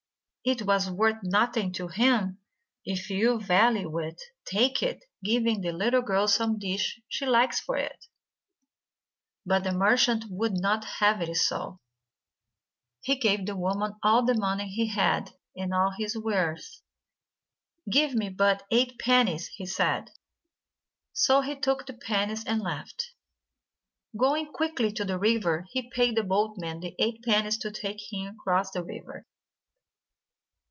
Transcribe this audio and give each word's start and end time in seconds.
"It 0.43 0.63
was 0.63 0.89
worth 0.89 1.17
nothing 1.21 1.71
to 1.73 1.87
him. 1.87 2.39
If 2.83 3.11
you 3.11 3.39
value 3.39 3.99
it, 3.99 4.19
take 4.43 4.81
it, 4.81 5.05
giving 5.23 5.61
the 5.61 5.71
little 5.71 6.01
girl 6.01 6.27
some 6.27 6.57
dish 6.57 6.99
she 7.07 7.27
likes 7.27 7.59
for 7.59 7.77
it." 7.77 8.07
But 9.45 9.63
the 9.63 9.71
merchant 9.71 10.25
would 10.31 10.53
not 10.55 10.83
have 10.99 11.21
it 11.21 11.31
so. 11.35 11.79
He 13.01 13.17
gave 13.17 13.45
the 13.45 13.55
woman 13.55 13.97
all 14.01 14.25
the 14.25 14.33
money 14.33 14.67
he 14.67 14.87
had, 14.87 15.29
and 15.55 15.75
all 15.75 15.91
his 15.91 16.17
wares. 16.17 16.81
"Give 17.87 18.15
me 18.15 18.29
but 18.29 18.63
eight 18.71 18.97
pennies," 18.97 19.45
he 19.49 19.67
said. 19.67 20.09
So 21.13 21.41
he 21.41 21.55
took 21.55 21.85
the 21.85 21.93
pennies, 21.93 22.43
and 22.45 22.61
left. 22.61 23.11
Going 24.17 24.51
quickly 24.51 24.91
to 24.93 25.05
the 25.05 25.19
river, 25.19 25.67
he 25.69 25.91
paid 25.91 26.15
the 26.17 26.23
boatman 26.23 26.79
the 26.79 26.95
eight 26.97 27.21
pennies 27.23 27.59
to 27.59 27.69
take 27.69 28.01
him 28.11 28.33
across 28.39 28.71
the 28.71 28.83
river. 28.83 29.27